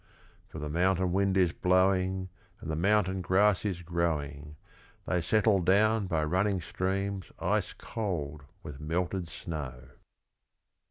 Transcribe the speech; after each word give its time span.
For 0.47 0.57
the 0.57 0.67
mountain 0.67 1.11
wind 1.11 1.37
is 1.37 1.51
blowing, 1.53 2.29
And 2.59 2.71
the 2.71 2.75
mountain 2.75 3.21
grass 3.21 3.63
is 3.63 3.83
growing, 3.83 4.55
They 5.05 5.21
settle 5.21 5.59
down 5.59 6.07
by 6.07 6.23
running 6.23 6.59
streams 6.59 7.31
ice 7.37 7.73
cold 7.77 8.45
with 8.63 8.79
melted 8.79 9.27
snow. 9.27 9.89